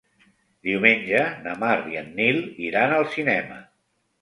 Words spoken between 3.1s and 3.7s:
cinema.